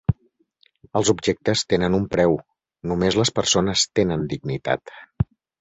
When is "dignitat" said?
4.33-4.99